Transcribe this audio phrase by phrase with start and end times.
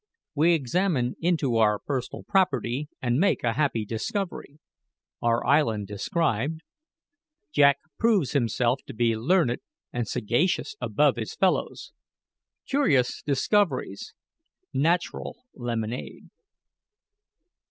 [0.33, 4.57] WE EXAMINE INTO OUR PERSONAL PROPERTY, AND MAKE A HAPPY DISCOVERY
[5.21, 6.61] OUR ISLAND DESCRIBED
[7.51, 9.59] JACK PROVES HIMSELF TO BE LEARNED
[9.93, 11.93] AND SAGACIOUS ABOVE HIS FELLOWS
[12.67, 14.15] CURIOUS DISCOVERIES
[14.73, 16.31] NATURAL LEMONADE!